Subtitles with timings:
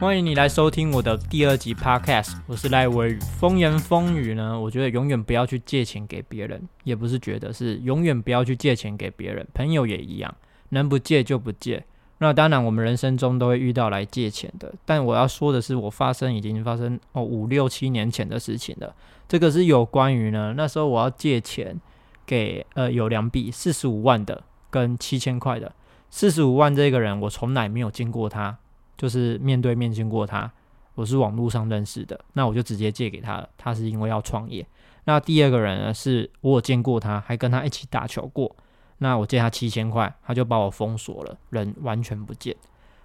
[0.00, 3.18] 欢迎你来收听我的第二集 Podcast，我是赖伟宇。
[3.40, 10.32] 风言风语呢，我觉得永远不要去借钱给别人，也不是觉得是永远不要去借钱给别人，朋友也一样，
[10.68, 11.84] 能不借就不借。
[12.18, 18.94] 那当然，我们人生中都会遇到来借钱的，但我要说的是，我发生已经发生哦五六七年前的事情了。
[19.26, 21.76] 这个是有关于呢，那时候我要借钱
[22.24, 25.72] 给呃有两笔四十五万的跟七千块的。
[26.08, 28.58] 四十五万这个人，我从来没有见过他。
[28.98, 30.50] 就是面对面见过他，
[30.94, 33.48] 我是网络上认识的，那我就直接借给他了。
[33.56, 34.66] 他是因为要创业。
[35.04, 38.54] 那第二个人呢，是我有见过他，还跟他一起打球过。
[38.98, 42.54] 那我借他七千块，他就把我封锁了，人完全不见。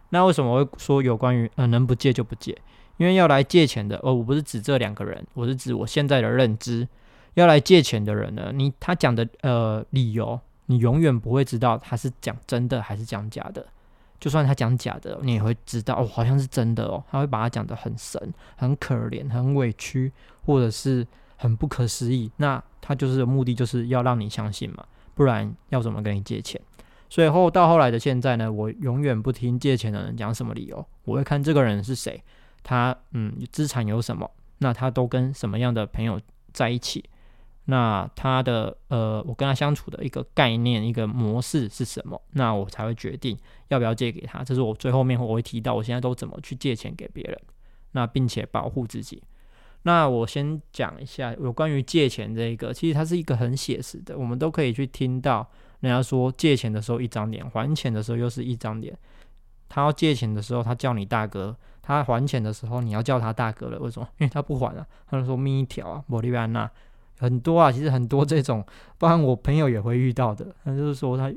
[0.09, 2.57] 那为什么会说有关于呃能不借就不借？
[2.97, 6.87] 因为要来借钱的，哦，我不是指这两个人，我是指我现在的认知，
[7.35, 13.65] 要来借钱的人呢，你他讲的呃理由，你永远不会知道他是讲真的还是讲假的。
[14.23, 17.03] 就算他讲假的，你也会知道哦，好像是真的哦。
[17.11, 20.09] 他会把它讲得很神、很可怜、很委屈，
[20.45, 22.31] 或者是很不可思议。
[22.37, 26.61] 那他就是目的，就是要让你相信嘛，不然要怎么跟你借钱？
[27.09, 32.23] 所以后到后来的现在呢，我永远不听借钱的人讲什么理由，我会看这个人是谁，
[32.63, 36.17] 他嗯资产有什么，那他都跟什么样的朋友
[36.53, 37.03] 在一起。
[37.65, 42.21] 那他的呃，我跟他相处的一个概念、一个模式是什么？
[42.31, 43.37] 那我才会决定
[43.69, 44.43] 要不要借给他。
[44.43, 47.39] 这是我最后面我会提到，我现在都怎么去借钱给别人，
[47.93, 49.23] 那并且保护自己。
[49.83, 58.97] 那我先讲一下有关于借钱这一个，其实它是一个很写实的，我们都可以去听到人家说借钱的时候一张脸，还钱的时候又是一张脸。
[59.69, 63.79] 他要借钱的时候，他叫你大哥；他还钱的时候，你要叫他大哥了。
[63.79, 64.07] 为什么？
[64.19, 66.69] 因为他不还啊，他就说命一条啊，莫利安娜。
[67.23, 68.63] 很多啊，其实很多这种，
[68.99, 70.45] 包含我朋友也会遇到的。
[70.63, 71.33] 那就是说，他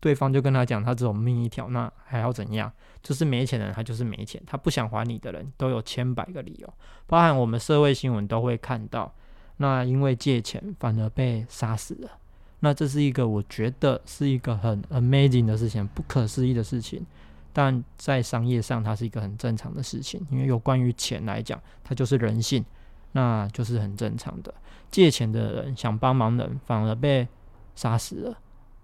[0.00, 2.70] 对方就跟他讲，他只有命一条，那还要怎样？
[3.04, 6.74] 就是没钱的人，他就是没钱，他不想还你的人，都有千百个理由。
[7.06, 9.14] 包含我们社会新闻都会看到，
[9.58, 12.10] 那因为借钱反而被杀死了。
[12.58, 17.06] 那这是一个我觉得是一个很 amazing 的事情，不可思议的事情。
[17.52, 22.64] 但在商业上，它是一个很正常的事情，因为有关于钱来讲，它就是人性。
[23.12, 24.52] 那就是很正常的，
[24.90, 27.26] 借钱的人想帮忙的人反而被
[27.74, 28.38] 杀死了，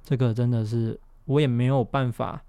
[0.05, 2.43] 这个真的是我也没有办法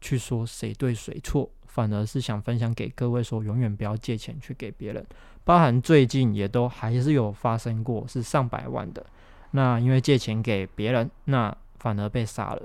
[0.00, 5.06] 去说谁对谁错，反而是想分享给各位说，永远不要借钱去给别人，
[5.44, 9.04] 包含最近也都还是有发生过是上百万的，
[9.52, 12.62] 那因为借钱给别人，那反而被杀了，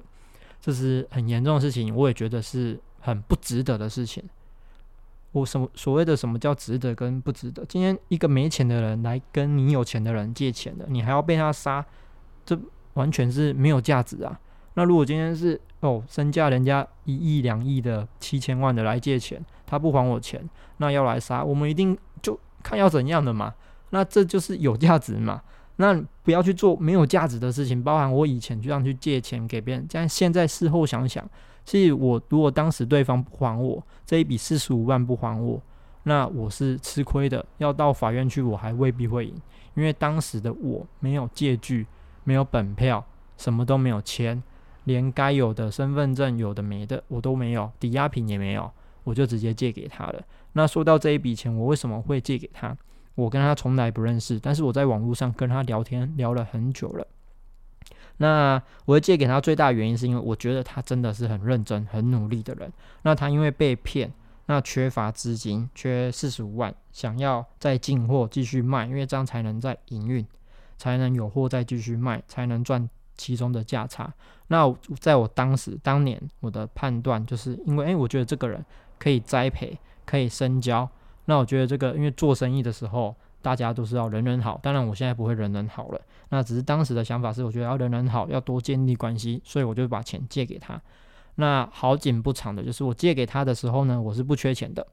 [0.59, 4.23] 这是很严重的事情，我也觉得是很不值得的事情。
[5.35, 7.65] 我什么所谓的什么叫值得跟不值得？
[7.67, 11.85] 今天一个没钱的人来跟你有钱的人借钱的，你还要被他杀，
[12.45, 12.57] 这
[12.93, 14.39] 完全是没有价值啊！
[14.75, 23.53] 那如果今天是哦身价人家一亿两亿的七千万的来借钱，他不还我钱，那要来杀，我们一定就看要怎样的嘛？
[23.89, 25.41] 那这就是有价值嘛？
[25.77, 31.27] 那不要去做没有价值的事情，包含我以前就这样去借钱给别人，但现在事后想想。
[31.63, 35.59] 其实我如果当时对方不还我这一笔四十五万不还我，
[36.03, 39.33] 那我是吃亏的，要到法院去我还未必会赢，
[39.73, 41.87] 因为当时的我没有借据，
[42.23, 43.03] 没有本票，
[43.35, 44.41] 什么都没有签，
[44.83, 48.71] 连该有的身份证有的没的我都没有，抵押品也没有，
[49.03, 50.21] 我就直接借给他了。
[50.53, 52.77] 那说到这一笔钱，我为什么会借给他？
[53.15, 57.07] 我跟他从来不认识，但是我在网络上跟他聊天聊了很久了。
[58.17, 62.71] 那我会借给他最大原因，是因为我觉得他真的是很认真、很努力的人。
[63.01, 64.11] 那他因为被骗，
[64.45, 70.25] 那缺乏资金，缺四十五万，想要再进货继续卖，因为这样才能再营运，
[70.77, 74.13] 才能有货再继续卖，才能赚其中的价差。
[74.47, 78.63] 那在我当时当年，我的判断就是因为，哎，我觉得这个人
[78.97, 80.89] 可以栽培，可以深交。
[81.25, 83.15] 那我觉得这个，因为做生意的时候。
[83.41, 86.01] 大家都是要人人好，当然我现在不会人人好了。
[86.29, 90.81] 那只是当时的想法是，我觉得要人人好，要多建立关系，所以我就把钱借给他。
[91.35, 94.87] 那好景不长的，就是我借给他的时候呢，我是不缺钱的，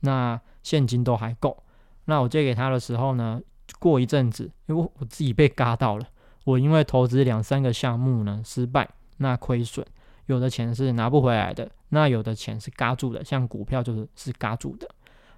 [0.00, 1.62] 那现金都还够。
[2.06, 3.42] 那我借给他的时候呢，
[3.78, 6.06] 过一阵子，因为我自己被嘎到了，
[6.44, 9.84] 我因为投资两三个项目呢失败，那亏损，
[10.24, 14.88] 有的钱是拿不回来的，那有的钱是嘎住的，像股票就是是嘎住的。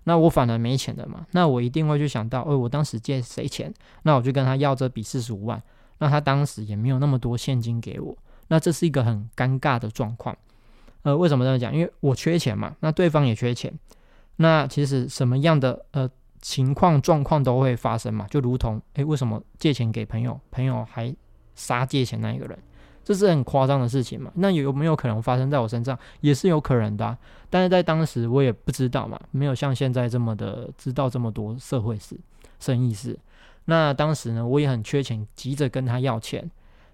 [0.05, 3.73] 那我反而没钱的嘛，那我一定会去想到，哦，我当时借谁钱？
[4.02, 5.62] 那我就跟他要这笔四十五万，
[5.99, 8.17] 那他当时也没有那么多现金给我，
[8.49, 10.37] 那这是一个很尴尬的状况。
[11.02, 11.75] 呃，为什么这么讲？
[11.75, 13.73] 因为我缺钱嘛，那对方也缺钱，
[14.37, 16.11] 那其实什么样的呃
[16.41, 21.14] 情况状况都会发生嘛，就如同，诶，为什么借钱给朋友，朋友还
[21.55, 22.58] 杀借钱那一个人？
[23.12, 24.30] 这是很夸张的事情嘛？
[24.36, 25.98] 那有没有可能发生在我身上？
[26.20, 27.18] 也是有可能的。
[27.50, 32.16] 但是在当时我也不知道嘛，没有像现在这么的知道这么多社会事、
[32.60, 33.18] 生意事。
[33.64, 36.48] 那当时呢，我也很缺钱，急着跟他要钱。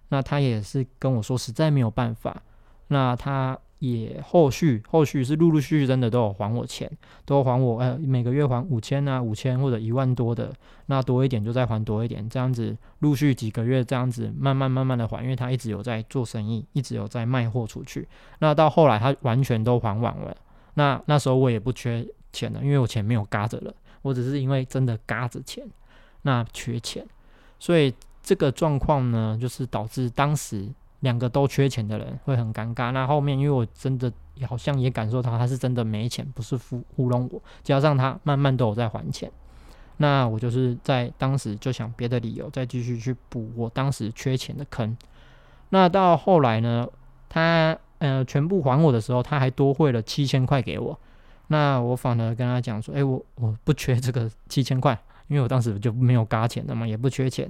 [0.08, 2.42] 那他也是跟我说，实在没有办法。
[2.88, 3.58] 那他。
[3.92, 6.90] 也后续后续是陆陆续续真的都有还我钱，
[7.24, 10.52] 都还我呃每个月还五千啊五千或者一万多的，
[10.86, 18.06] 那多一点就再还多一点，这样子陆续几个月这样子慢慢慢慢的还，因为他一直有在做生意，一直有在卖货出去。
[18.38, 20.36] 那到后来他完全都还完了，
[20.74, 25.64] 那那时候我也不缺钱了，因为我钱没有嘎着了，我只是因为真的嘎着钱，
[26.22, 27.06] 那缺钱，
[27.58, 27.92] 所以
[28.22, 30.68] 这个状况呢，就是导致当时。
[31.06, 32.90] 两个都缺钱的人会很尴尬。
[32.90, 34.12] 那后面因为我真的
[34.48, 37.40] 好像也感受到他是真的没钱，不是糊糊弄我。
[37.62, 39.30] 加上他慢慢都有在还钱，
[39.98, 44.96] 那我就是在当时就想别的理由再继续去补我当时缺钱的坑。
[45.70, 46.88] 那到后来呢，
[47.28, 50.98] 他呃全部还我的时候，他还多汇了七千块给我。
[51.48, 54.98] 那我反而跟他讲说：“哎，我我不缺这个七千块，
[55.28, 57.48] 因为我当时就没有嘎钱的嘛，也不缺钱。”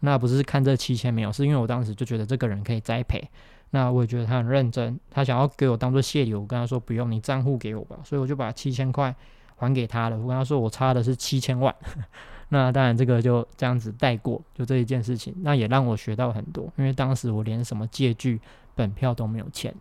[0.00, 3.22] 那不是看这七千没有，是因为我当时就觉得这个人可以栽培，
[3.70, 9.14] 那我也觉得他很认真，他想要给我当做谢礼，我跟他说不用，你账户给我吧，所以我就把七千块
[9.56, 10.16] 还给他了。
[10.16, 11.74] 我跟他说我差的是七千万，
[12.50, 18.40] 那当然这个就这样子带过，就这一件事情，那也让我学到很多，因为当时我连什么借据、
[18.74, 19.74] 本票都没有欠。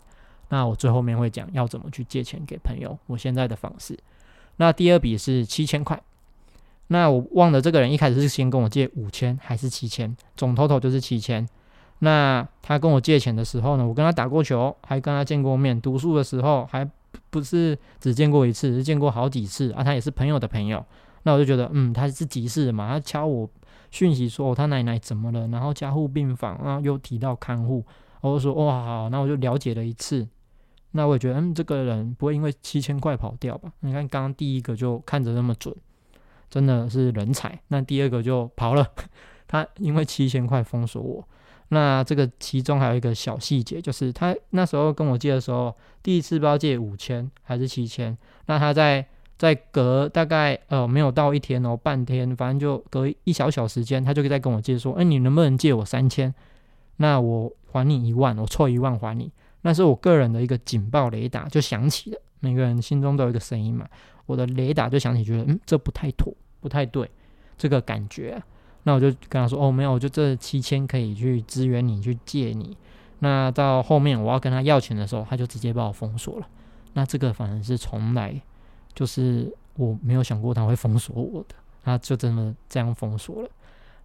[0.49, 3.97] 那我最后面会讲要怎么去借钱给朋友，我现在的方式。
[4.55, 6.01] 那第二笔是七千块。
[6.87, 11.47] 那我忘了这个人一开始是先跟我借五千还是七千，总 total 就是七千。
[11.99, 15.79] 那他跟我借钱的时候呢，我跟他打过球，还跟他见过面。
[15.81, 16.87] 读书的时候还
[17.29, 19.83] 不是只见过一次，是见过好几次啊。
[19.83, 20.85] 他也是朋友的朋友。
[21.23, 22.87] 那我就觉得，嗯，他是急事嘛。
[22.87, 23.49] 他敲我
[23.89, 27.83] 讯息说他奶奶怎么了，然后加护病房，然后又提到看护。
[28.21, 30.27] 我就说哇好，那我就了解了一次。
[30.91, 33.71] 那我也觉得，嗯，这个人不会因为七千块跑掉吧？
[33.79, 35.75] 你看刚刚第一个就看着那么准。
[36.49, 37.59] 真的是人才。
[37.67, 38.87] 那第二个就跑了，
[39.47, 41.27] 他因为七千块封锁我。
[41.69, 48.17] 那这个其中还有一个小细节，就是他那时候跟我借的时候，第一次不知道借五千还是七千。
[48.45, 49.05] 那他在
[49.37, 56.33] 在隔大概呃没有到一天哦，半天，反正就隔一小小时间，他就在跟我借说，哎，你能不能借我三千？
[56.95, 59.29] 那我还你一万，我凑一万还你。
[59.63, 63.87] 那是我个人的一个警报雷达就响起了，每个人心中都有一个声音嘛。
[64.25, 67.09] 我的雷达就响起，觉得嗯，这不太妥，不太对，
[67.57, 68.41] 这个感觉。
[68.83, 72.77] 那我就跟他说，哦，没有，就这七千可以去支援你，去借你。
[73.19, 76.47] 那到后面我要跟他要钱的时候，他就直接把我封锁了。
[76.93, 78.39] 那这个反正是从来
[78.93, 83.49] 就是我没有想过他会封锁我的，他就真的这样封锁了。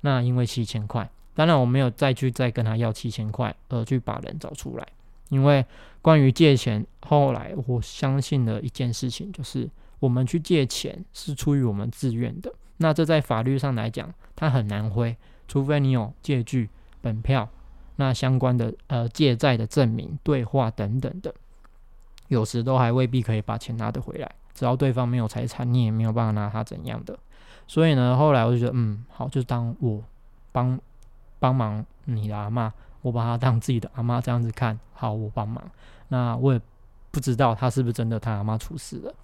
[0.01, 4.87] 那因为七千块，当然我没有再去再跟他要七千块，而去把人找出来。
[5.33, 5.67] 因为
[6.01, 9.69] 关于借钱，后来我相信的一件事情就是。
[10.03, 16.69] 我们去借钱是出于我们自愿的，那这在法律上来讲，它很难挥，除非你有借据、
[17.01, 17.49] 本票，
[17.95, 21.33] 那相关的呃借债的证明、对话等等的，
[22.27, 24.29] 有时都还未必可以把钱拿得回来。
[24.53, 27.17] 只要对方没有财产，你也没有办法拿他怎样的。
[27.69, 30.03] 所以呢，后来我就觉得，嗯，好，就当我
[30.51, 30.77] 帮
[31.39, 35.63] 帮忙你的阿妈，我把他当自己的阿妈这样子看好，我帮忙。
[36.09, 36.61] 那我也
[37.11, 39.15] 不知道他是不是真的他阿妈出事了。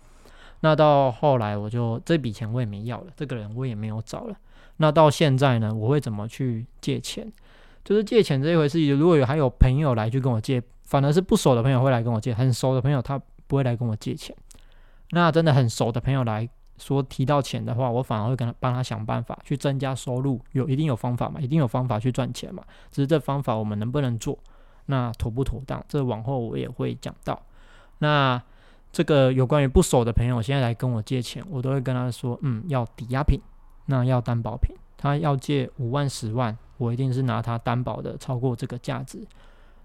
[0.61, 4.37] 那到后来，我就这笔钱我也没要了，这个人我也没有找了。
[4.79, 7.33] 那到现在呢，我会怎么去借钱？
[7.85, 14.35] 就是借钱这一回事，如果有还有朋友来去跟我借，反而是不熟的朋友会来跟我借，很熟的朋友他不会来跟我借钱。
[15.11, 22.63] 那真的很熟的朋友来说提到钱的话，我反而会跟他帮他想办法去增加收入，有一定有方法嘛，一定有方法去赚钱嘛。
[22.91, 24.39] 只是这方法我们能不能做，
[24.87, 27.41] 那妥不妥当，这往后我也会讲到。
[27.99, 28.41] 那。
[28.91, 33.39] 这个有关于不熟的朋友，现在来跟我借钱，我都会跟他说，嗯，要抵押品，
[33.85, 34.75] 那要担保品。
[34.97, 39.21] 他要借五万、十万，我一定是拿他担保的超过这个价值。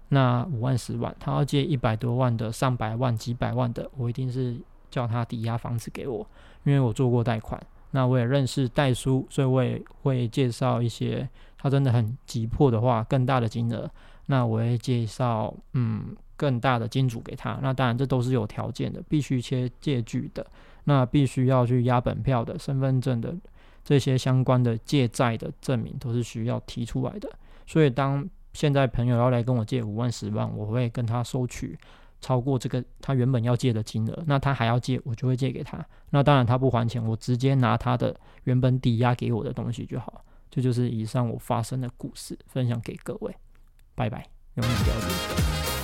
[0.08, 4.56] 那五万、十万，他要借一百多万的、上百万、几百万的，我一定是
[4.90, 6.26] 叫他抵押房子给我，
[6.64, 7.60] 因为我做过贷款，
[7.92, 13.90] 那我也认识代书，所以我也会介绍一些他真的很急迫的话，更大的金额，
[14.26, 16.16] 那我会介绍，嗯。
[16.36, 20.44] 更大的金主给他，那当然这都是有条件的，必须切借据的，
[20.82, 23.32] 那必须要去押本票的，身份证的
[23.84, 27.30] 这些相关的借债的证明都是需要提出来的。
[27.68, 31.78] 所以当现在朋友要来跟我借五万、十万，我会跟他收取
[32.24, 35.84] 超过这个他原本要借的金额，那他还要借，我就会借给他。
[36.08, 40.24] 那当然他不还钱，我直接拿他的原本抵押给我的东西就好。
[40.50, 43.36] 这就是以上我发生的故事，分享给各位，
[43.94, 44.26] 拜拜。
[44.54, 45.83] 永远不要借钱。